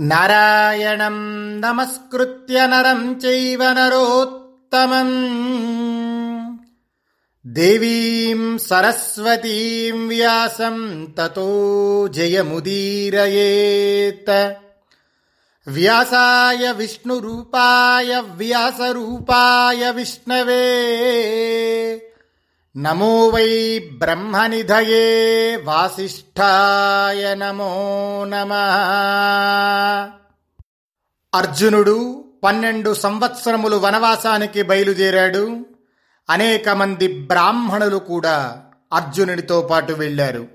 [0.00, 5.08] नारायणम् नमस्कृत्य नरम् चैव नरोत्तमम्।
[7.46, 12.98] देवीम् सरस्वतीम् व्यासम् ततो जयमुदीरयेत्।
[15.68, 20.88] व्यासाय विष्णुरूपाय व्यासरूपाय विष्णवे।
[22.78, 27.72] నమో వై బ్రహ్మనిధయే వాసిష్ఠాయ నమో
[28.28, 28.52] నమ.
[31.34, 35.66] అర్జునుడు పన్నెండు సంవత్సరములు వనవాసానికి బయలుదేరాడు.
[36.30, 40.46] అనేక మంది బ్రాహ్మణులు కూడా అర్జునుడితో పాటు వెళ్ళారు.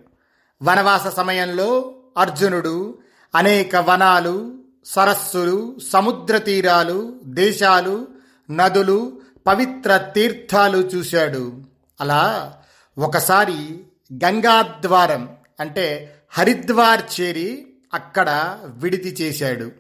[0.63, 2.97] వనవాస సమయంలో అర్జునుడు
[3.35, 4.55] అనేక వనాలు
[4.85, 8.07] సరస్సులు సముద్ర తీరాలు దేశాలు
[8.51, 9.13] నదులు
[9.47, 11.72] పవిత్ర తీర్థాలు చూశాడు.
[12.03, 12.53] అలా
[12.97, 13.79] ఒకసారి
[14.13, 19.71] గంగాద్వారం అంటే హరిద్వార్ చేరి అక్కడ విడిది చేశాడు.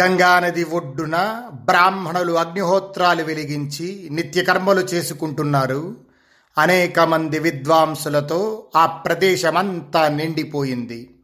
[0.00, 5.96] గంగానది ఒడ్డున బ్రాహ్మణులు అగ్నిహోత్రాలు వెలిగించి నిత్యకర్మలు చేసుకుంటున్నారు.
[6.58, 11.14] అనేక మంది విద్వాంసులతో ఆ ప్రదేశమంతా నిండిపోయింది.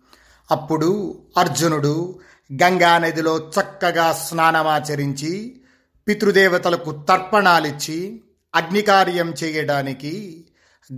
[0.51, 2.19] అప్పుడు అర్జునుడు
[2.53, 5.61] గంగానదిలో చక్కగా స్నానమాచరించి
[6.09, 8.25] పితృదేవతలకు తర్పణాలిచ్చి
[8.59, 10.13] అగ్నికార్యం చేయడానికి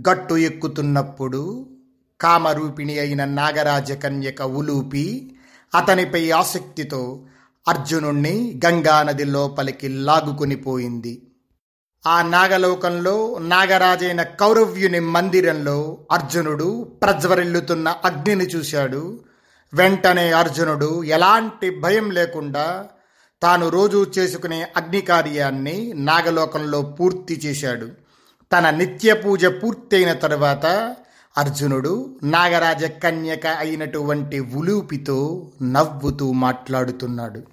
[0.09, 1.69] గట్టు ఎక్కుతున్నప్పుడు
[2.21, 5.35] కామరూపిణి అయిన నాగరాజ కన్యక ఉలూపి
[5.75, 7.25] అతనిపై ఆసక్తితో
[7.67, 11.27] అర్జునుణ్ణి గంగానది లోపలికి లాగుకుని పోయింది.
[12.07, 19.19] ఆ నాగలోకంలో నాగరాజైన కౌరవ్యుని మందిరంలో అర్జునుడు ప్రజ్వరిల్లుతున్న అగ్నిని చూశాడు.
[19.73, 22.87] వెంటనే అర్జునుడు ఎలాంటి భయం లేకుండా
[23.43, 27.89] తాను రోజు చేసుకునే అగ్నికార్యాన్ని నాగలోకంలో పూర్తి చేశాడు.
[28.53, 30.95] తన నిత్య పూజ పూర్తయిన తరువాత
[31.37, 37.43] అర్జునుడు నాగరాజ కన్యక అయినటువంటి ఉలూపితో నవ్వుతూ మాట్లాడుతున్నాడు.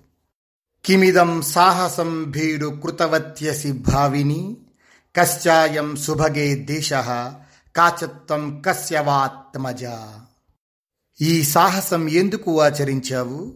[0.85, 4.57] కిమిదం సాహసం భీడు కృతవత్యసి భావిని
[5.17, 6.93] కశ్చాయం సుభగే దేశ
[7.77, 9.85] కాచత్వం కశ్యవాత్మజ.
[11.21, 13.55] ఈ సాహసం ఎందుకు ఆచరించావు?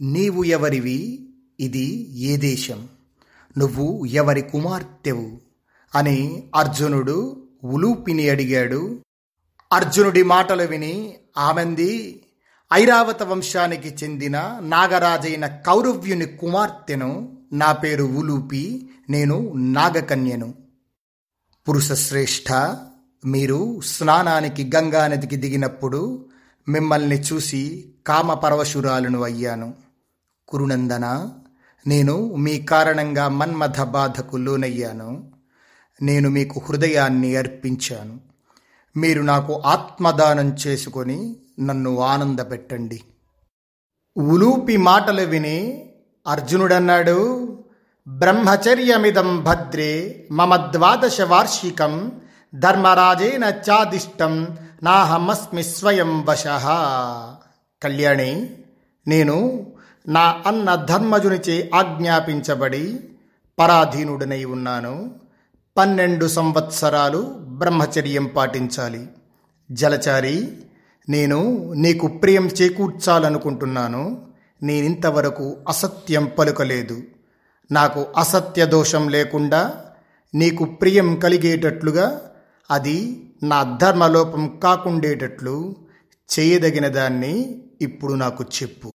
[0.00, 1.23] నీవు ఎవరివి?
[1.60, 2.88] ఇది ఏ దేశం?
[3.58, 5.40] నువ్వు ఎవరి కుమార్తెవు?
[5.94, 9.00] అని అర్జునుడు ఉలూపిని అడిగాడు.
[9.72, 12.22] అర్జునుడి మాటలు విని ఆమెంది
[12.72, 20.54] ఐరావత వంశానికి చెందిన నాగరాజైన కౌరవ్యుని కుమార్తెను నా పేరు ఉలూపి నేను నాగకన్యను.
[21.68, 22.52] పురుషశ్రేష్ఠ
[23.24, 26.26] మీరు స్నానానికి గంగానదికి దిగినప్పుడు
[26.68, 29.74] మిమ్మల్ని చూసి కామపరవశురాలను అయ్యాను.
[30.48, 31.30] కురునందన?
[31.86, 35.32] నేను మీ కారణంగా మన్మథ బాధకు లోనయ్యాను.
[36.02, 38.20] నేను మీకు హృదయాన్ని అర్పించాను.
[38.96, 43.00] మీరు నాకు ఆత్మదానం చేసుకొని నన్ను ఆనందపెట్టండి.
[44.16, 45.90] ఉలూపి మాటలు విని
[46.26, 47.48] అర్జునుడన్నాడు
[48.08, 52.20] బ్రహ్మచర్యమిదం భద్రే మమ ద్వాదశ వార్షికం
[52.54, 56.44] ధర్మరాజేన చాదిష్టం నాహమస్మి స్వయం వశ.
[57.82, 58.50] కళ్యాణి
[59.08, 59.66] నేను
[60.08, 63.00] నా అన్న ధర్మజునిచే ఆజ్ఞాపించబడి
[63.58, 65.14] పరాధీనుడనై ఉన్నాను.
[65.76, 69.08] పన్నెండు సంవత్సరాలు బ్రహ్మచర్యం పాటించాలి.
[69.72, 70.52] జలచారి
[71.08, 74.26] నేను నీకు ప్రియం చేకూర్చాలనుకుంటున్నాను.
[74.62, 77.02] నేనింతవరకు అసత్యం పలుకలేదు.
[77.72, 79.74] నాకు అసత్య దోషం లేకుండా
[80.34, 82.20] నీకు ప్రియం కలిగేటట్లుగా
[82.70, 85.76] అది నా ధర్మలోపం కాకుండేటట్లు
[86.38, 88.93] చేయదగిన దాన్ని ఇప్పుడు నాకు చెప్పు.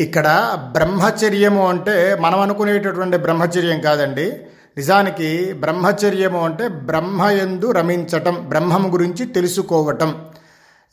[0.00, 4.32] ఇక్కడ బ్రహ్మచర్యము అంటే మనం అనుకునేటటువంటి బ్రహ్మచర్యం కాదండి.
[4.76, 10.24] నిజానికి బ్రహ్మచర్యము అంటే బ్రహ్మయందు రమించటం బ్రహ్మము గురించి తెలుసుకోవటం.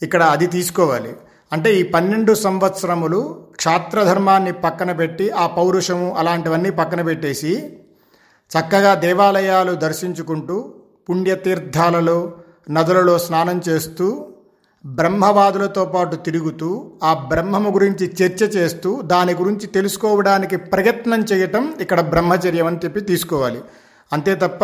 [0.02, 1.14] ఇక్కడ అది తీసుకోవాలి.
[1.54, 7.80] అంటే ఈ పన్నెండు సంవత్సరములు క్షాత్రధర్మాన్ని పక్కన పెట్టి ఆ పౌరుషము అలాంటివన్నీ పక్కన పెట్టేసి
[8.52, 10.74] చక్కగా దేవాలయాలు దర్శించుకుంటూ
[11.10, 12.32] పుణ్యతీర్థాలలో
[12.70, 14.28] నదులలో స్నానం చేస్తూ
[14.86, 22.68] బ్రహ్మవాదులతో పాటు తిరుగుతూ ఆ బ్రహ్మము గురించి చర్చ చేస్తూ దాని గురించి తెలుసుకోవడానికి ప్రయత్నం చేయటం ఇక్కడ బ్రహ్మచర్యం
[22.68, 23.62] అని చెప్పి తీసుకోవాలి.
[24.14, 24.64] అంతే తప్ప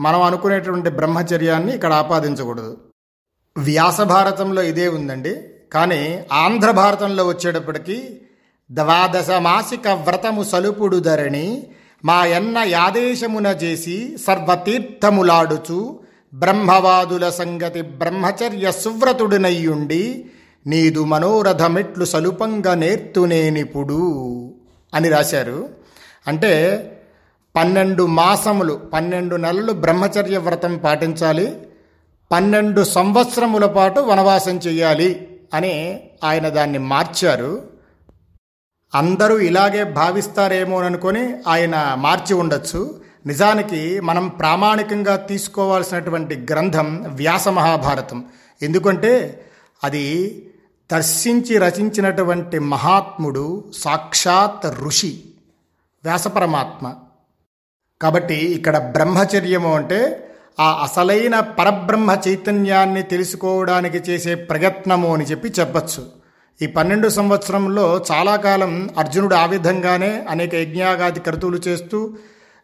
[0.00, 2.76] మనం అనుకునేటువంటి బ్రహ్మచర్యాన్ని ఇక్కడ ఆపాదించకూడదు.
[3.58, 5.36] వ్యాస భారతంలో ఇదే ఉందండి.
[5.72, 8.20] కానీ ఆంధ్ర భారతంలో వచ్చేటప్పటికీ
[8.70, 11.66] ద్వాదశ మాసిక వ్రతము సలుపుడు ధరణి
[12.04, 16.00] మా ఎన్న యాదేశమున చేసి సర్వతీర్థములాడుచు
[16.34, 20.30] బ్రహ్మవాదుల సంగతి బ్రహ్మచర్య సువ్రతుడినయ్యుండి
[20.66, 24.54] నీదు మనోరథమెట్లు సలుపంగా నేర్తునేనిపుడు
[24.94, 25.68] అని రాశారు.
[26.26, 26.52] అంటే
[27.56, 31.68] పన్నెండు మాసములు పన్నెండు నెలలు బ్రహ్మచర్య వ్రతం పాటించాలి
[32.32, 37.62] పన్నెండు సంవత్సరముల పాటు వనవాసం చేయాలి అని ఆయన దాన్ని మార్చారు.
[38.94, 43.07] అందరూ ఇలాగే భావిస్తారేమోననుకొని ఆయన మార్చి ఉండొచ్చు.
[43.28, 48.24] నిజానికి మనం ప్రామాణికంగా తీసుకోవాల్సినటువంటి గ్రంథం వ్యాస మహాభారతం.
[48.62, 49.12] ఎందుకంటే
[49.84, 50.04] అది
[50.92, 55.20] దర్శించి రచించినటువంటి మహాత్ముడు సాక్షాత్ ఋషి
[56.04, 56.94] వ్యాసపరమాత్మ
[58.02, 60.00] కాబట్టి ఇక్కడ బ్రహ్మచర్యము అంటే
[60.60, 66.02] ఆ అసలైన పరబ్రహ్మ చైతన్యాన్ని తెలుసుకోవడానికి చేసే ప్రయత్నము అని చెప్పి చెప్పచ్చు.
[66.62, 72.16] ఈ పన్నెండు సంవత్సరంలో చాలా కాలం అర్జునుడు ఆ విధంగానే అనేక యజ్ఞాగాది కర్తులు చేస్తూ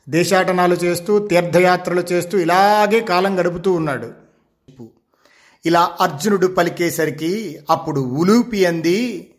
[0.09, 4.13] దేశాటనాలు చేస్తూ తీర్థయాత్రలు చేస్తూ ఇలాగే కాలం గడుపుతూ ఉన్నాడు.
[5.67, 9.31] ఇలా అర్జునుడు పలికేసరికి అప్పుడు ఉలూపి అంది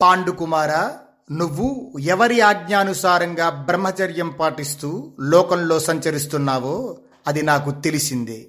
[0.00, 0.90] పాండుకుమార
[1.32, 8.46] నువ్వు ఎవరి ఆజ్ఞానుసారంగా బ్రహ్మచర్యం పాటిస్తూ లోకంలో సంచరిస్తున్నావో అది నాకు తెలిసిందే.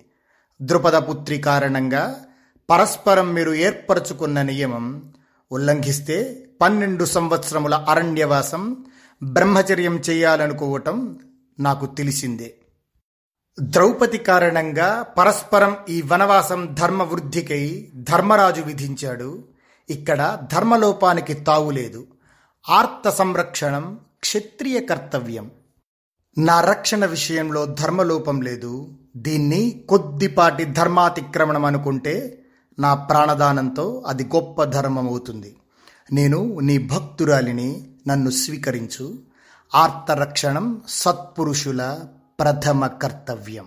[0.62, 2.26] ద్రుపద పుత్రి కారణంగా
[2.70, 5.14] పరస్పరం మీరు ఏర్పరచుకున్న నియమం
[5.52, 8.86] ఉల్లంఘిస్తే పన్నెండు సంవత్సరముల అరణ్యవాసం
[9.24, 11.20] బ్రహ్మచర్యం చేయాలనుకోవటం
[11.60, 12.54] నాకు తెలిసిందే.
[13.60, 19.48] ద్రౌపది కారణంగా పరస్పరం ఈ వనవాసం ధర్మవృద్ధికై ధర్మరాజు విధించాడు.
[19.90, 22.08] ఇక్కడ ధర్మలోపానికి తావులేదు
[22.70, 25.52] ఆర్త సంరక్షణం క్షత్రియ కర్తవ్యం.
[26.38, 28.90] నా రక్షణ విషయంలో ధర్మలోపం లేదు.
[29.16, 32.44] దీన్ని కొద్దిపాటి ధర్మాతిక్రమణం అనుకుంటే
[32.80, 35.56] నా ప్రాణదానంతో అది గొప్ప ధర్మం అవుతుంది
[36.14, 39.29] నేను నీ భక్తురాలిని నన్ను స్వీకరించు.
[39.76, 42.00] ఆర్తరక్షణం సత్పురుషుల
[42.40, 43.66] ప్రథమ కర్తవ్యం.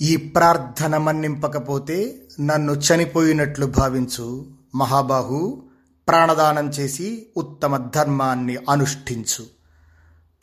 [0.00, 5.62] ఈ ప్రార్థన మన్నింపకపోతే నన్ను చనిపోయినట్లు భావించు మహాబాహు
[6.08, 9.46] ప్రాణదానం చేసి ఉత్తమ ధర్మాన్ని అనుష్ఠించు.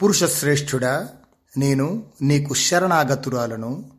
[0.04, 1.10] పురుషశ్రేష్ఠుడా
[1.58, 3.92] నేను నీకు శరణాగతురాలను.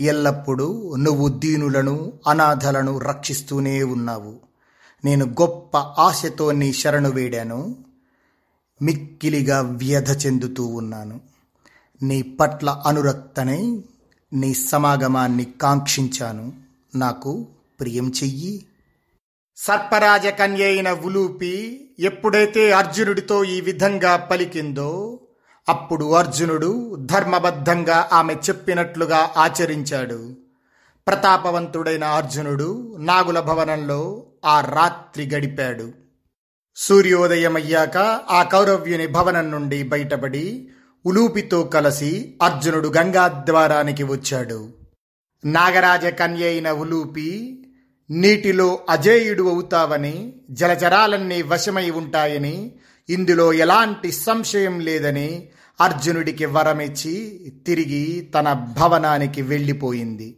[0.00, 4.36] ఎల్లప్పుడూ నువ్వు దీనులను అనాథలను రక్షిస్తూనే ఉన్నావు.
[5.04, 7.85] నేను గొప్ప ఆశతో నీ శరణు వేడాను.
[8.82, 11.20] మిక్కిలిగా వ్యధ చెందుతూ ఉన్నాను.
[12.02, 13.82] నీ పట్ల అనురక్తనై
[14.32, 16.52] నీ సమాగమాన్ని కాంక్షించాను.
[16.94, 17.48] నాకు
[17.80, 18.66] ప్రియం చెయ్యి.
[19.56, 25.20] సర్పరాజ కన్య అయిన ఉలూపి ఎప్పుడైతే అర్జునుడితో ఈ విధంగా పలికిందో
[25.68, 30.36] అప్పుడు అర్జునుడు ధర్మబద్ధంగా ఆమె చెప్పినట్లుగా ఆచరించాడు.
[31.06, 36.05] ప్రతాపవంతుడైన అర్జునుడు నాగుల భవనంలో ఆ రాత్రి గడిపాడు.
[36.76, 37.98] సూర్యోదయమయ్యాక
[38.30, 40.68] ఆ కౌరవ్యుని భవనం నుండి బయటపడి
[41.06, 44.72] ఉలూపితో కలిసి అర్జునుడు గంగాద్వారానికి వచ్చాడు.
[45.44, 47.62] నాగరాజ కన్య అయిన ఉలూపి
[48.10, 52.72] నీటిలో అజేయుడు అవుతావని జలచరాలన్నీ వశమై ఉంటాయని
[53.08, 55.48] ఇందులో ఎలాంటి సంశయం లేదని
[55.80, 57.14] అర్జునుడికి వరమిచ్చి
[57.66, 60.36] తిరిగి తన భవనానికి వెళ్ళిపోయింది.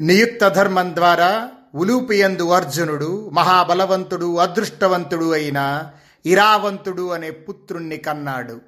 [0.00, 1.48] నియుక్త ధర్మం ద్వారా
[1.78, 5.82] ఉలూపియందు అర్జునుడు మహాబలవంతుడు అదృష్టవంతుడు అయిన
[6.26, 8.60] ఇరావంతుడు అనే పుత్రుణ్ణి కన్నాడు.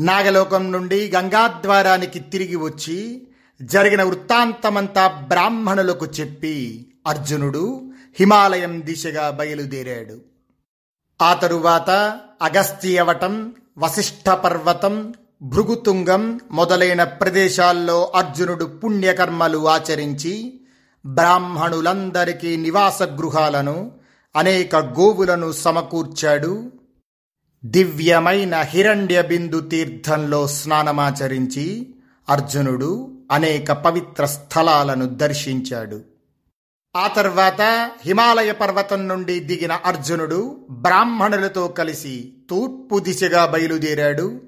[0.00, 3.26] నాగలోకం నుండి గంగాద్వారానికి తిరిగి వచ్చి
[3.62, 10.20] జరిగిన వృత్తాంతమంతా బ్రాహ్మణులకు చెప్పి అర్జునుడు హిమాలయం దిశగా బయలుదేరాడు.
[11.22, 11.90] ఆ తరువాత
[12.42, 20.60] అగస్త్యవటం వశిష్ఠ పర్వతం భృగుతుంగం మొదలైన ప్రదేశాల్లో అర్జునుడు పుణ్యకర్మలు ఆచరించి
[21.06, 23.92] బ్రాహ్మణులందరికీ నివాస గృహాలను
[24.36, 26.72] అనేక గోవులను సమకూర్చాడు.
[27.64, 31.94] దివ్యమైన హిరణ్య బిందు తీర్థంలో స్నానమాచరించి
[32.28, 36.02] అర్జునుడు అనేక పవిత్ర స్థలాలను దర్శించాడు.
[36.96, 44.40] ఆ తర్వాత హిమాలయ పర్వతం నుండి దిగిన అర్జునుడు బ్రాహ్మణులతో కలిసి తూర్పు దిశగా బయలుదేరాడు.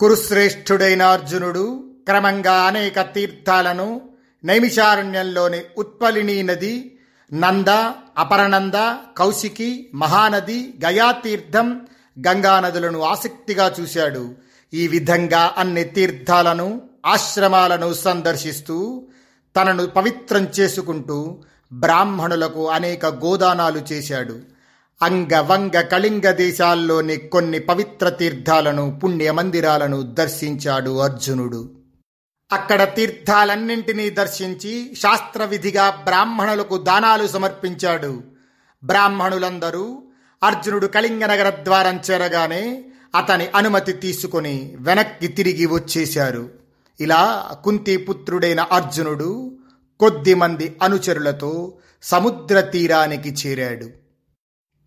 [0.00, 4.00] కురుశ్రేష్ఠుడైన అర్జునుడు క్రమంగా అనేక తీర్థాలను
[4.44, 6.98] నైమిషారణ్యంలోని ఉత్పలిని నది
[7.32, 7.68] నంద
[8.18, 11.80] అపరనంద కౌశికి మహానది గయాతీర్థం
[12.26, 14.34] గంగానదులను ఆసక్తిగా చూశాడు.
[14.74, 19.06] ఈ విధంగా అన్ని తీర్థాలను ఆశ్రమాలను సందర్శిస్తూ
[19.56, 24.38] తనను పవిత్రం చేసుకుంటూ బ్రాహ్మణులకు అనేక గోదానాలు చేశాడు.
[25.02, 31.83] అంగవంగ కళింగ దేశాల్లోని కొన్ని పవిత్ర తీర్థాలను పుణ్య మందిరాలను దర్శించాడు అర్జునుడు.
[32.54, 38.22] అక్కడ తీర్థాలన్నింటినీ దర్శించి శాస్త్రవిధిగా బ్రాహ్మణులకు దానాలు సమర్పించాడు.
[38.84, 40.02] బ్రాహ్మణులందరూ
[40.42, 42.84] అర్జునుడు కళింగనగర ద్వారం చేరగానే
[43.14, 46.50] అతని అనుమతి తీసుకొని వెనక్కి తిరిగి వచ్చేశారు.
[47.00, 49.30] ఇలా కుంతిపుత్రుడైన అర్జునుడు
[50.00, 53.88] కొద్దిమంది అనుచరులతో సముద్ర తీరానికి చేరాడు.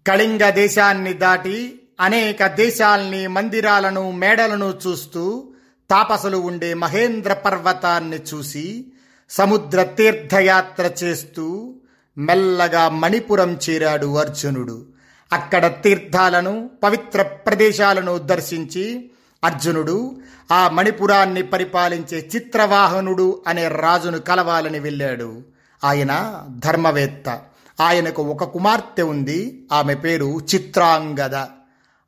[0.07, 1.57] కళింగ దేశాన్ని దాటి
[1.99, 5.53] అనేక దేశాల్ని మందిరాలను మేడలను చూస్తూ
[5.89, 8.85] తాపసులు ఉండే మహేంద్ర పర్వతాన్ని చూసి
[9.29, 11.75] సముద్ర తీర్థయాత్ర చేస్తూ
[12.17, 14.85] మెల్లగా మణిపురం చేరాడు అర్జునుడు.
[15.33, 19.11] అక్కడ తీర్థాలను పవిత్ర ప్రదేశాలను దర్శించి
[19.43, 20.17] అర్జునుడు
[20.51, 25.43] ఆ మణిపురాన్ని పరిపాలించే చిత్రవాహనుడు అనే రాజును కలవాలని వెళ్ళాడు.
[25.83, 27.41] ఆయన ధర్మవేత్త.
[27.81, 29.67] ఆయనకు ఒక కుమార్తె ఉంది.
[29.71, 31.35] ఆమె పేరు చిత్రాంగద.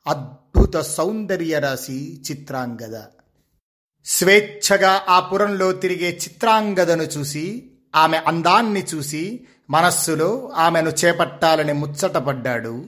[0.08, 3.19] అద్భుత సౌందర్య రాశి చిత్రాంగద.
[4.10, 9.40] స్వేచ్ఛగా ఆ పురంలో తిరిగే చిత్రాంగదను చూసి ఆమె అందాన్ని చూసి
[9.70, 12.84] మనస్సులో ఆమెను చేపట్టాలని ముచ్చటపడ్డాడు.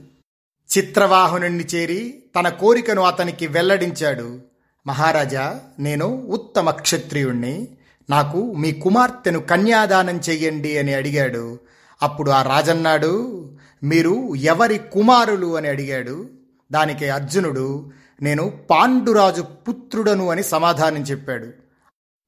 [0.77, 4.39] చిత్రవాహనుణ్ణి చేరి తన కోరికను అతనికి వెల్లడించాడు.
[4.87, 7.67] మహారాజా నేను ఉత్తమ క్షత్రియుణ్ణి.
[8.09, 11.59] నాకు మీ కుమార్తెను కన్యాదానం చెయ్యండి అని అడిగాడు.
[12.01, 13.45] అప్పుడు ఆ రాజన్నాడు
[13.83, 16.29] మీరు ఎవరి కుమారులు అని అడిగాడు.
[16.71, 17.91] దానికి అర్జునుడు
[18.23, 21.47] నేను పాండురాజు పుత్రుడను అని సమాధానం చెప్పాడు.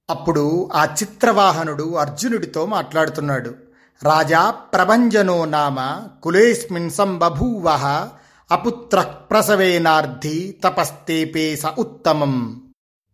[0.10, 3.56] అప్పుడు ఆ చిత్రవాహనుడు అర్జునుడితో మాట్లాడుతున్నాడు.
[4.04, 8.10] రాజా ప్రభంజనో నామ కులేస్మిన్ సంబభూవహ
[8.52, 12.64] అపుత్ర ప్రసవేనార్థి తపస్తేపే స ఉత్తమం.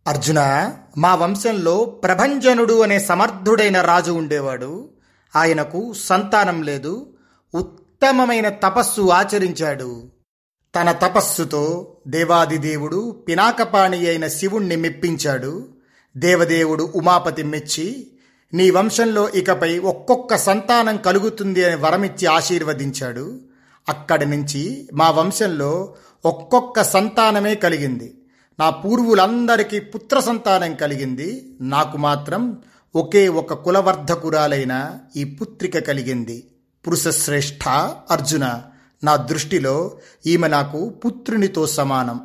[0.08, 4.90] అర్జున మా వంశంలో ప్రభంజనుడు అనే సమర్థుడైన రాజు ఉండేవాడు.
[5.36, 7.14] ఆయనకు సంతానం లేదు.
[7.56, 10.21] ఉత్తమమైన తపస్సు ఆచరించాడు.
[10.76, 15.68] తన తపస్సుతో దేవాదిదేవుడు పినాకపాణి అయిన శివుణ్ణి మెప్పించాడు.
[16.18, 18.08] దేవదేవుడు ఉమాపతి మెచ్చి
[18.54, 23.40] నీ వంశంలో ఇకపై ఒక్కొక్క సంతానం కలుగుతుంది అని వరమిచ్చి ఆశీర్వదించాడు.
[23.90, 28.14] అక్కడి నుంచి మా వంశంలో ఒక్కొక్క సంతానమే కలిగింది.
[28.60, 31.56] నా పూర్వులందరికీ పుత్ర సంతానం కలిగింది.
[31.62, 32.58] నాకు మాత్రం
[32.96, 36.44] ఒకే ఒక కులవర్ధకురాలైన ఈ పుత్రిక కలిగింది.
[36.88, 37.70] పురుషశ్రేష్ఠ
[38.12, 38.62] అర్జున.
[39.04, 42.20] నా దృష్టిలో ఈమె నాకు పుత్రునితో సమానం.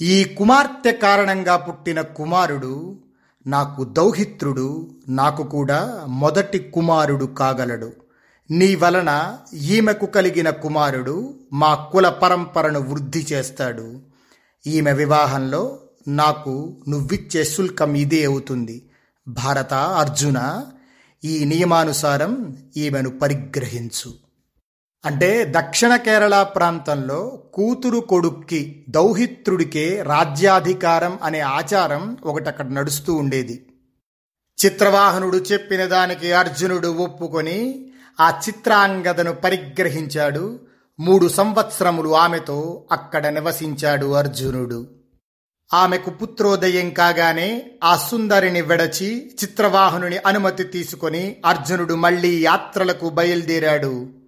[0.00, 2.98] ఈ కుమార్తె కారణంగా పుట్టిన కుమారుడు
[3.46, 7.92] నాకు దౌహిత్రుడు నాకు కూడా మొదటి కుమారుడు కాగలడు.
[8.50, 14.00] నీ వలన ఈమెకు కలిగిన కుమారుడు మా కుల పరంపరను వృద్ధి చేస్తాడు.
[14.66, 15.78] ఈమె వివాహంలో
[16.08, 18.90] నాకు నువ్విచ్చే శుల్కం ఇదే అవుతుంది.
[19.28, 20.64] భారత అర్జున
[21.24, 24.21] ఈ నియమానుసారం ఈమెను పరిగ్రహించు.
[25.04, 33.66] అంటే దక్షిణ కేరళ ప్రాంతంలో కూతురు కొడుక్కి దౌహిత్రుడికే రాజ్యాధికారం అనే ఆచారం ఒకటి అక్కడ నడుస్తూ ఉండేది.
[34.64, 37.90] చిత్రవాహనుడు చెప్పిన దానికి అర్జునుడు ఒప్పుకొని
[38.20, 40.60] ఆ చిత్రాంగదను పరిగ్రహించాడు.
[41.00, 44.86] మూడు సంవత్సరములు ఆమెతో అక్కడ నివసించాడు అర్జునుడు.
[45.74, 54.21] ఆమెకు పుత్రోదయం కాగానే ఆ సుందరిని విడచి చిత్రవాహనుని అనుమతి తీసుకొని అర్జునుడు మళ్ళీ యాత్రలకు బయలుదేరాడు.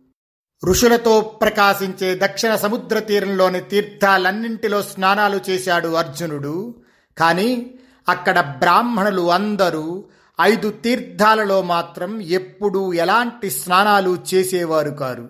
[0.64, 6.74] ఋషులతో ప్రకాశించే దక్షిణ సముద్ర తీరంలోని తీర్థాలన్నింటిలో స్నానాలు చేశాడు అర్జునుడు.
[7.18, 7.74] కాని
[8.08, 10.04] అక్కడ బ్రాహ్మణులు అందరూ
[10.40, 15.28] ఐదు తీర్థాలలో మాత్రం ఎప్పుడూ ఎలాంటి స్నానాలు చేసేవారు కారు.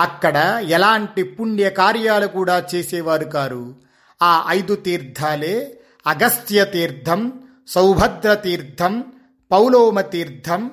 [0.00, 3.74] అక్కడ ఎలాంటి పుణ్య కార్యాలు కూడా చేసేవారు కారు.
[4.22, 7.32] ఆ ఐదు తీర్థాలే అగస్త్య తీర్థం
[7.68, 9.04] సౌభద్ర తీర్థం
[9.52, 10.70] పౌలోమ తీర్థం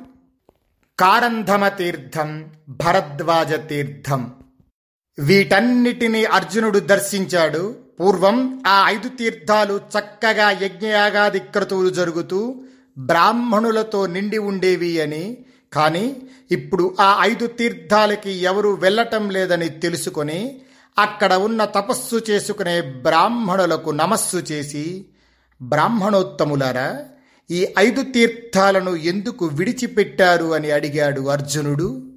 [0.99, 4.33] కారంధమ తీర్థం భరద్వాజ తీర్థం
[5.19, 7.75] వీటన్నిటిని అర్జునుడు దర్శించాడు.
[7.99, 12.63] పూర్వం ఆ ఐదు తీర్థాలు చక్కగా యజ్ఞయాగాది క్రతువులు జరుగుతూ
[12.97, 15.37] బ్రాహ్మణులతో నిండి ఉండేవి అని.
[15.73, 16.21] కానీ
[16.51, 20.61] ఇప్పుడు ఆ ఐదు తీర్థాలకి ఎవరు వెళ్ళటం లేదని తెలుసుకొని
[20.99, 25.05] అక్కడ ఉన్న తపస్సు చేసుకునే బ్రాహ్మణులకు నమస్సు చేసి
[25.61, 27.05] బ్రాహ్మణోత్తములారా
[27.51, 32.11] ఈ ఐదు తీర్థాలను ఎందుకు విడిచిపెట్టారు అని అడిగాడు అర్జునుడు.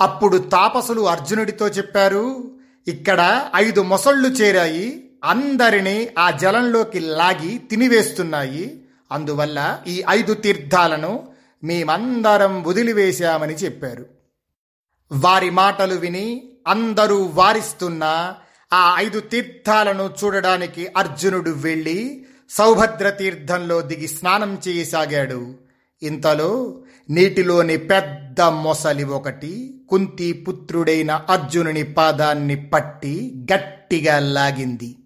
[0.00, 2.50] అప్పుడు తాపసులు అర్జునుడితో చెప్పారు
[2.88, 8.84] ఇక్కడ ఐదు మొసళ్ళు చేరాయి అందరినీ ఆ జలంలోకి లాగి తినివేస్తున్నాయి.
[9.12, 11.28] అందువల్ల ఈ ఐదు తీర్థాలను
[11.64, 14.06] మేమందరం వదిలివేశామని చెప్పారు.
[15.12, 18.34] వారి మాటలు విని అందరూ వారిస్తున్న
[18.72, 25.54] ఆ ఐదు తీర్థాలను చూడడానికి అర్జునుడు వెళ్ళి సౌభద్ర తీర్థంలో దిగి స్నానం చేయసాగాడు
[26.02, 34.96] ఇంతలో నీటిలోని పెద్ద మొసలి ఒకటి కుంతి పుత్రుడైన అర్జునుని పాదాన్ని పట్టి గట్టిగా లాగింది.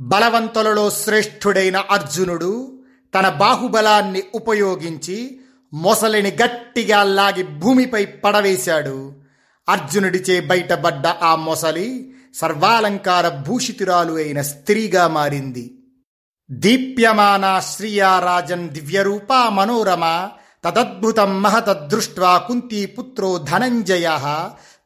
[0.00, 2.82] బలవంతులలో శ్రేష్ఠుడైన అర్జునుడు
[3.14, 5.40] తన బాహుబలాన్ని ఉపయోగించి
[5.72, 9.12] మొసలిని గట్టిగా లాగి భూమిపై పడవేశాడు.
[9.68, 15.78] అర్జునుడిచే బయటపడ్డ ఆ మొసలి సర్వాలంకార భూషితురాలు అయిన స్త్రీగా మారింది.
[16.50, 20.28] దీప్యమానా శ్రియా రాజన్ దివ్యరూపా మనోరమ
[20.64, 24.10] తదద్భుతం మహతద్దృష్ట్వా కుంతీపుత్రో ధనంజయ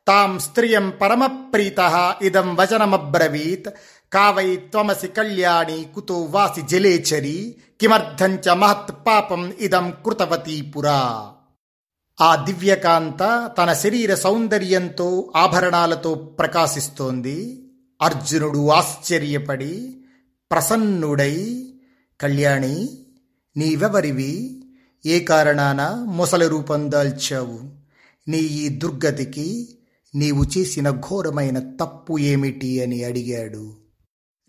[0.08, 3.68] తాం స్త్రియం పరమప్రీత ఇదం వచనమబ్రవీత్
[4.12, 11.30] కావై త్వమసి కళ్యాణి కుతో వాసి జలేచరి కిమర్థంచ మహత్ పాపం ఇదం కృతవతీ పురా.
[12.20, 17.64] ఆ దివ్యకాంత తన శరీర సౌందర్యంతో ఆభరణాలతో ప్రకాశిస్తోంది.
[18.02, 19.97] అర్జునుడు ఆశ్చర్యపడి
[20.52, 21.66] ప్రసన్నుడై
[22.20, 22.88] కళ్యాణి
[23.56, 24.64] నీవెవరివి?
[25.06, 27.60] ఏ కారణాన మొసలి రూపం దాల్చావు?
[28.28, 29.78] నీ ఈ దుర్గతికి
[30.14, 33.76] నీవు చేసిన ఘోరమైన తప్పు ఏమిటి అని అడిగాడు.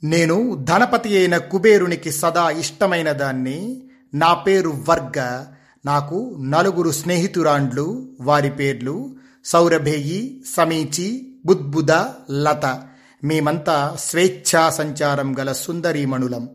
[0.03, 5.45] నేను ధనపతి అయిన కుబేరునికి సదా ఇష్టమైన దాన్ని నా పేరు వర్గ
[5.85, 9.15] నాకు నలుగురు స్నేహితురాండ్లు వారి పేర్లు
[9.45, 11.91] సౌరభేయి సమీచి బుద్బుద
[12.31, 12.88] లత.
[13.23, 16.49] మేమంతా స్వేచ్ఛా సంచారం గల సుందరీమణులం.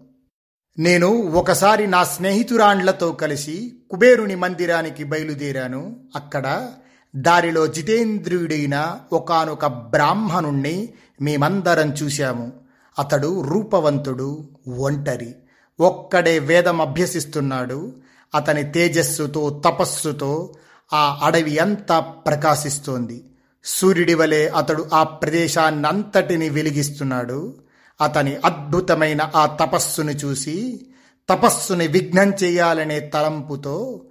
[0.79, 5.97] నేను ఒకసారి నా స్నేహితురాండ్లతో కలిసి కుబేరుని మందిరానికి బయలుదేరాను.
[6.17, 6.71] అక్కడ
[7.17, 12.53] దారిలో జితేంద్రుడైన ఒకనొక బ్రాహ్మణుణ్ణి మేమందరం చూశాము.
[12.99, 15.35] అతడు రూపవంతుడు ఒంటరి
[15.81, 17.93] ఒక్కడే వేదం అభ్యసిస్తున్నాడు.
[18.35, 20.55] అతని తేజస్సుతో తపస్సుతో
[20.93, 23.25] ఆ అడవి అంతా ప్రకాశిస్తోంది.
[23.65, 27.55] సూర్యుడి వలె అతడు ఆ ప్రదేశాన్నంతటిని వెలిగిస్తున్నాడు.
[28.01, 30.87] అతని అద్భుతమైన ఆ తపస్సును చూసి
[31.29, 34.03] తపస్సుని విఘ్నం చేయాలనే తలంపుతో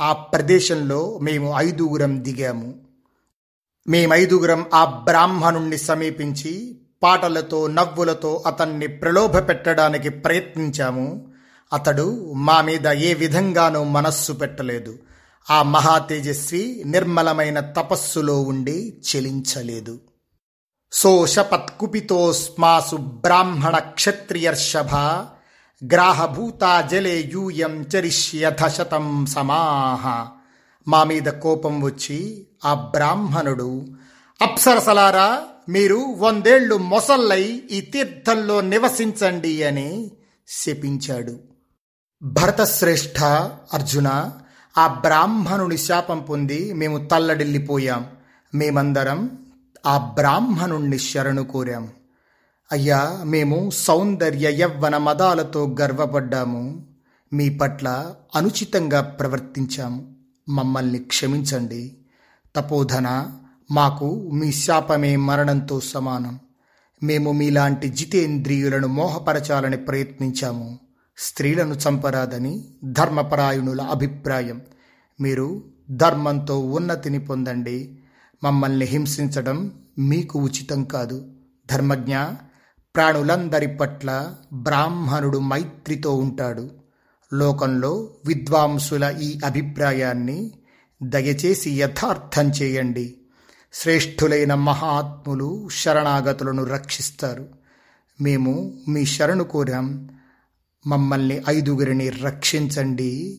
[0.00, 2.74] ఆ ప్రదేశంలో మేము ఐదుగురం దిగాము.
[3.88, 11.32] మేమైదుగురం ఆ బ్రాహ్మణుణ్ణి సమీపించి పాటలతో నవ్వులతో అతన్ని ప్రలోభ పెట్టడానికి ప్రయత్నించాము.
[11.72, 14.98] అతడు మా మీద ఏ విధంగానూ మనస్సు పెట్టలేదు.
[15.50, 20.00] ఆ మహా తేజస్వి నిర్మలమైన తపస్సులో ఉండి చెలించలేదు.
[20.92, 24.94] సోషపత్కుపితోస్మాసు బ్రాహ్మణ క్షత్రియర్షభ
[25.84, 30.28] గ్రాహభూతా జలే యూయం చరిష్యథ శతం సమాహ.
[30.88, 33.86] మా మీద కోపం వచ్చి ఆ బ్రాహ్మణుడు
[34.42, 40.10] అప్సరసలారా మీరు వందేళ్ళు మొసల్లై ఈ తీర్థంలో నివసించండి అని
[40.48, 41.38] శపించాడు.
[42.22, 43.22] భరతశ్రేష్ఠ
[43.72, 44.32] అర్జున
[44.78, 48.06] ఆ బ్రాహ్మణుని శాపం పొంది మేము తల్లడిల్లిపోయాం.
[48.54, 49.30] మేమందరం
[49.86, 51.88] ఆ బ్రాహ్మణుణ్ణి శరణు కోరాం.
[52.72, 56.86] అయ్యా మేము సౌందర్య యవ్వన మదాలతో గర్వపడ్డాము.
[57.32, 60.14] మీ పట్ల అనుచితంగా ప్రవర్తించాము.
[60.48, 61.96] మమ్మల్ని క్షమించండి.
[62.56, 63.30] తపోధన
[63.70, 66.40] మాకు మీ శాపమే మరణంతో సమానం.
[67.02, 70.78] మేము మీలాంటి జితేంద్రియులను మోహపరచాలని ప్రయత్నించాము.
[71.18, 74.60] స్త్రీలను చంపరాదని ధర్మపరాయణుల అభిప్రాయం.
[75.20, 77.98] మీరు ధర్మంతో ఉన్నతిని పొందండి.
[78.44, 81.32] మమ్మల్ని హింసించడం మీకు ఉచితం కాదు.
[81.70, 82.18] ధర్మజ్ఞ
[82.96, 86.70] ప్రాణులందరి పట్ల బ్రాహ్మణుడు మైత్రితో ఉంటాడు.
[87.34, 90.52] లోకంలో విద్వాంసుల ఈ అభిప్రాయాన్ని
[91.02, 93.14] దయచేసి యథార్థం చేయండి.
[93.72, 97.48] శ్రేష్ఠులైన మహాత్ములు శరణాగతులను రక్షిస్తారు.
[98.20, 100.08] మేము మీ శరణు కోరాం.
[100.86, 103.38] మమ్మల్ని ఐదుగురిని రక్షించండి.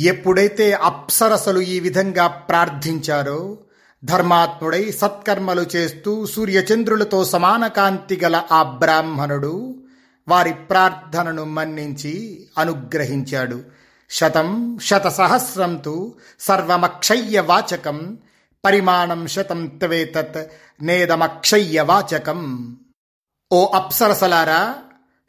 [0.00, 3.58] ఎప్పుడైతే అప్సరసలు ఈ విధంగా ప్రార్థించారో
[4.04, 9.84] ధర్మాత్ముడై సత్కర్మలు చేస్తూ సూర్యచంద్రులతో సమాన కాంతి గల ఆ బ్రాహ్మణుడు
[10.28, 13.64] వారి ప్రార్థనను మన్నించి అనుగ్రహించాడు.
[14.10, 15.06] శతం శత
[15.84, 18.18] తు సర్వమక్షయ్య వాచకం
[18.64, 20.46] పరిమాణం శతం త్వేతత్
[20.82, 22.40] నేదమక్షయ్య వాచకం
[23.52, 24.74] ఓ అప్సరసలారా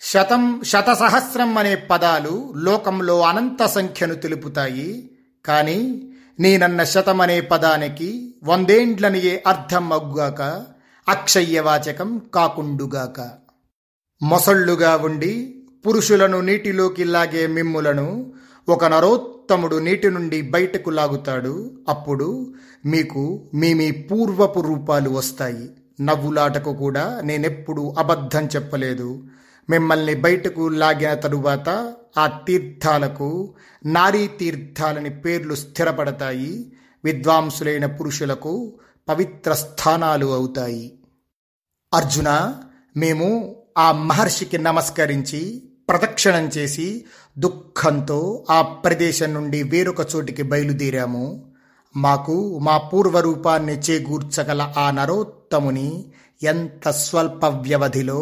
[0.03, 5.11] శతం శతసహస్రం అనే పదాలు లోకంలో అనంత సంఖ్యను తెలుపుతాయి.
[5.45, 6.09] కానీ
[6.39, 10.65] నేనన్న శతం అనే పదానికి వందేండ్లనియే అర్థం అగ్గాక
[11.09, 13.29] అక్షయ్యవాచకం కాకుండుగాక.
[14.23, 18.33] మొసళ్ళుగా ఉండి పురుషులను నీటిలోకి లాగే మిమ్ములను
[18.69, 21.71] ఒక నరోత్తముడు నీటి నుండి బయటకు లాగుతాడు.
[21.89, 22.53] అప్పుడు
[22.85, 25.69] మీకు మీ మీ పూర్వపు రూపాలు వస్తాయి.
[26.01, 29.23] నవ్వులాటకు కూడా నేనెప్పుడు అబద్ధం చెప్పలేదు.
[29.71, 31.69] మిమ్మల్ని బయటకు లాగిన తరువాత
[32.17, 33.29] ఆ తీర్థాలకు
[33.86, 38.53] నారీ తీర్థాలని పేర్లు స్థిరపడతాయి విద్వాంసులైన పురుషులకు
[39.10, 40.84] పవిత్ర స్థానాలు అవుతాయి.
[41.93, 42.55] అర్జున
[42.97, 45.41] మేము ఆ మహర్షికి నమస్కరించి
[45.89, 47.05] ప్రదక్షిణం చేసి
[47.38, 51.25] దుఃఖంతో ఆ ప్రదేశం నుండి వేరొక చోటికి బయలుదేరాము.
[51.95, 55.89] మాకు మా పూర్వరూపాన్ని చేకూర్చగల ఆ నరోత్తముని
[56.43, 58.19] ఎంత స్వల్ప వ్యవధిలో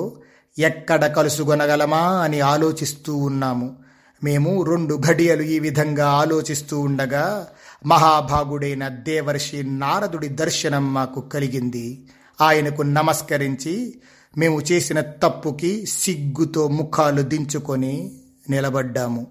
[0.59, 3.75] ఎక్కడ కలుసుకొనగలమా అని ఆలోచిస్తూ ఉన్నాము.
[4.23, 7.47] మేము రెండు ఘడియలు ఈ విధంగా ఆలోచిస్తూ ఉండగా
[7.85, 12.09] మహాభాగుడైన దేవర్షి నారదుడి దర్శనం మాకు కలిగింది.
[12.41, 14.01] ఆయనకు నమస్కరించి
[14.37, 18.11] మేము చేసిన తప్పుకి సిగ్గుతో ముఖాలు దించుకొని
[18.49, 19.27] నిలబడ్డాము.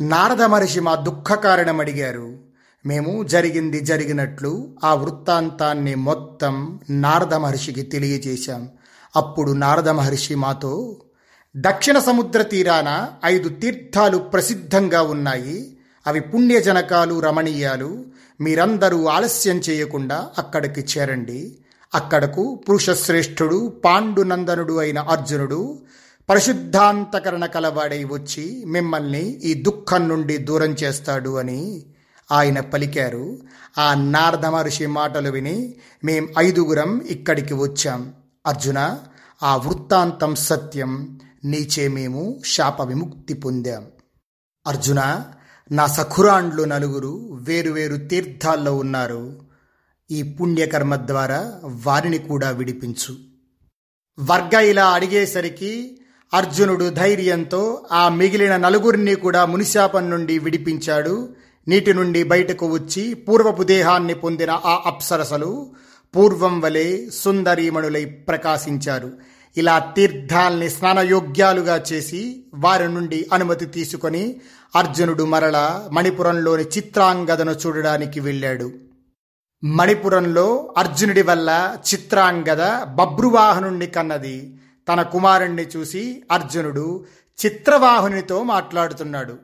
[0.00, 2.38] నారద మహర్షి మా దుఃఖ కారణం అడిగారు.
[2.86, 8.68] మేము జరిగింది జరిగినట్లు ఆ వృత్తాంతాన్ని మొత్తం నారద మహర్షికి తెలియజేశాం.
[9.16, 10.96] అప్పుడు నారద మహర్షి మాతో
[11.56, 15.76] దక్షిణ సముద్ర తీరాన ఐదు తీర్థాలు ప్రసిద్ధంగా ఉన్నాయి.
[16.06, 18.04] అవి పుణ్యజనకాలు రమణీయాలు.
[18.40, 21.58] మీరందరూ ఆలస్యం చేయకుండా అక్కడికి చేరండి.
[21.94, 25.78] అక్కడకు పురుషశ్రేష్ఠుడు పాండునందనుడు అయిన అర్జునుడు
[26.30, 31.82] పరిశుద్ధాంతకరణ కలవాడై వచ్చి మిమ్మల్ని ఈ దుఃఖం నుండి దూరం చేస్తాడు అని
[32.32, 33.38] ఆయన పలికారు.
[33.78, 38.14] ఆ నారద మహర్షి మాటలు విని మేం ఐదుగురం ఇక్కడికి వచ్చాం.
[38.46, 38.98] అర్జున
[39.42, 43.86] ఆ వృత్తాంతం సత్యం నీచే మేము శాప విముక్తి పొందాం.
[44.66, 45.24] అర్జున
[45.72, 49.40] నా సఖురాండ్లు నలుగురు వేరువేరు తీర్థాల్లో ఉన్నారు.
[50.10, 53.16] ఈ పుణ్యకర్మ ద్వారా వారిని కూడా విడిపించు.
[54.18, 56.00] వర్గ ఇలా అడిగేసరికి
[56.34, 61.34] అర్జునుడు ధైర్యంతో ఆ మిగిలిన నలుగురిని కూడా మునిశాపం నుండి విడిపించాడు.
[61.68, 65.72] నీటి నుండి బయటకు వచ్చి పూర్వపు దేహాన్ని పొందిన ఆ అప్సరసలు
[66.16, 69.12] పూర్వం వలె సుందరీమణులై ప్రకాశించారు.
[69.56, 74.40] ఇలా తీర్థాల్ని స్నానయోగ్యాలుగా చేసి వారి నుండి అనుమతి తీసుకొని
[74.76, 78.72] అర్జునుడు మరల మణిపురంలోని చిత్రాంగదను చూడడానికి వెళ్ళాడు.
[79.64, 84.54] మణిపురంలో అర్జునుడి వల్ల చిత్రాంగద బబ్రువాహనుణ్ణి కన్నది.
[84.88, 87.04] తన కుమారుణ్ణి చూసి అర్జునుడు
[87.46, 89.36] చిత్రవాహునితో మాట్లాడుతున్నాడు.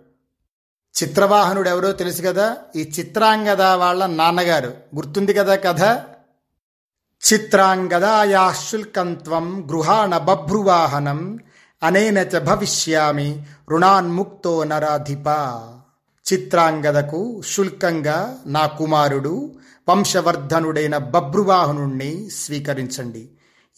[1.03, 2.57] చిత్రవాహనుడు ఎవరో తెలుసు కదా?
[2.77, 4.75] ఈ చిత్రాంగద వాళ్ళ నాన్నగారు.
[4.97, 6.01] గుర్తుంది కదా కథ?
[7.23, 11.39] చిత్రాంగదాయా శుల్కంత్వం గృహాణ బభ్రువాహనం
[11.83, 15.25] అనేన చ భవిష్యామి రుణాన్ముక్తో నరాధిప.
[16.33, 19.55] చిత్రాంగదకు శుల్కంగా నా కుమారుడు
[19.89, 23.29] వంశవర్ధనుడైన బభ్రువాహనుణ్ణి స్వీకరించండి.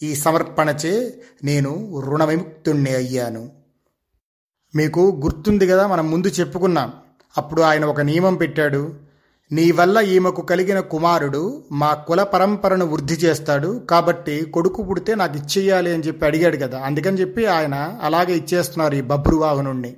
[0.03, 3.49] ఈ సమర్పణచే నేను రుణవిముక్తుణ్ణి అయ్యాను.
[4.75, 6.93] మీకు గుర్తుంది కదా మనం ముందు చెప్పుకున్నాం.
[7.37, 9.10] అప్పుడు ఆయన ఒక నియమం పెట్టాడు.
[9.51, 15.93] నీ వల్ల ఈమెకు కలిగిన కుమారుడు మా కుల పరంపరను వృద్ధి చేస్తాడు కాబట్టి కొడుకు పుడితే నాకు ఇచ్చేయాలి
[15.93, 16.81] అని చెప్పి అడిగాడు కదా.
[16.81, 19.97] అందుకని చెప్పి ఆయన అలాగే ఇచ్చేస్తున్నారు ఈ బబ్రువాహనుణ్ణి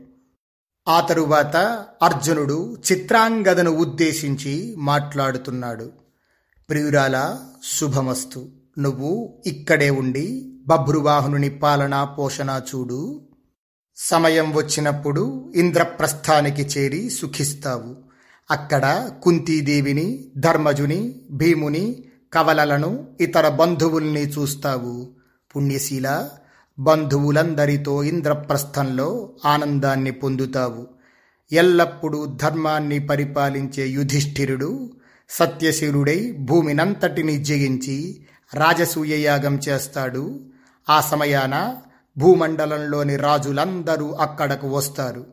[0.88, 5.92] ఆ తరువాత అర్జునుడు చిత్రాంగదను ఉద్దేశించి మాట్లాడుతున్నాడు.
[6.70, 7.38] ప్రియురాల
[7.78, 8.46] శుభమస్తు.
[8.80, 13.28] నువ్వు ఇక్కడే ఉండి బభ్రువాహనుని పాలన పోషణ చూడు.
[13.96, 18.13] సమయం వచ్చినప్పుడు ఇంద్రప్రస్థానికి చేరి సుఖిస్తావు.
[18.52, 22.04] అక్కడ కుంతీదేవిని ధర్మజుని భీముని
[22.34, 25.10] కవలలను ఇతర బంధువుల్ని చూస్తావు.
[25.56, 26.30] పుణ్యశీల
[26.80, 30.88] బంధువులందరితో ఇంద్రప్రస్థంలో ఆనందాన్ని పొందుతావు.
[31.52, 34.92] ఎల్లప్పుడూ ధర్మాన్ని పరిపాలించే యుధిష్ఠిరుడు
[35.30, 40.40] సత్యశీలుడై భూమినంతటిని జయించి రాజసూయ యాగం చేస్తాడు.
[40.90, 41.76] ఆ సమయాన
[42.18, 45.26] భూమండలంలోని రాజులందరూ అక్కడకు వస్తారు.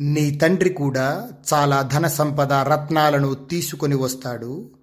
[0.00, 4.74] నీ తండ్రి కూడా చాలా ధన సంపద రత్నాలను తీసుకొని వస్తాడు.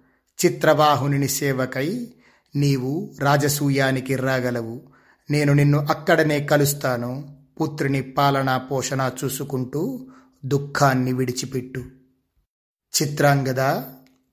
[0.44, 2.14] చిత్రవాహుని సేవకై
[2.56, 4.82] నీవు రాజసూయానికి రాగలవు.
[5.30, 7.36] నేను నిన్ను అక్కడనే కలుస్తాను.
[7.60, 10.08] పుత్రుని పాలనా పోషణ చూసుకుంటూ
[10.44, 11.84] దుఃఖాన్ని విడిచిపెట్టు.
[13.02, 13.82] చిత్రాంగద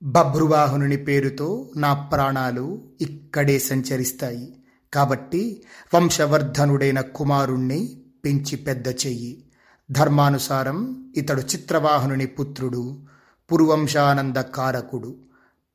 [0.03, 4.55] బభ్రువాహనుని పేరుతో నా ప్రాణాలు ఇక్కడే సంచరిస్తాయి.
[4.93, 5.63] కాబట్టి
[5.95, 9.46] వంశవర్ధనుడైన కుమారుణ్ణి పెంచి పెద్ద చెయ్యి.
[9.91, 13.05] ధర్మానుసారం ఇతడు చిత్రవాహనుని పుత్రుడు
[13.51, 15.15] పురువంశానంద కారకుడు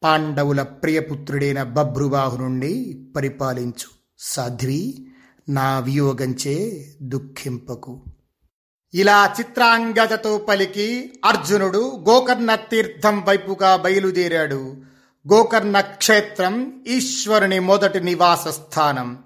[0.03, 3.89] పాండవుల ప్రియపుత్రుడైన బభ్రువాహనుణ్ణి పరిపాలించు.
[4.19, 5.07] సాధ్వి
[5.49, 8.05] నా వియోగంచే దుఃఖింపకు.
[8.95, 14.77] ఇలా చిత్రాంగదతో పలికి అర్జునుడు గోకర్ణ తీర్థం వైపుగా బయలుదేరాడు.
[15.33, 19.19] గోకర్ణ క్షేత్రం ఈశ్వరుని మొదటి నివాస స్థానం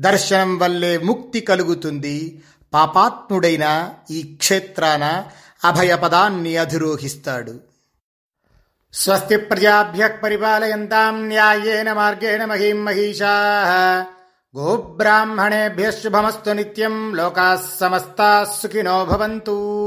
[0.00, 2.42] దర్శనం వల్లే ముక్తి కలుగుతుంది.
[2.74, 5.24] పాపాత్ముడైన ఈ క్షేత్రాన
[5.64, 7.60] అభయపదాన్ని అధిరోహిస్తాడు.
[8.94, 13.32] స్వస్తి ప్రజాభ్య పరిపాలయంతాం న్యాయేన మార్గేణ మహీం మహిషా.
[14.56, 17.14] గోబ్రాహ్మణేభ్య శుభమస్తు నిత్యం.
[17.14, 19.83] లోకా సమస్తా సుఖినో భవంతు.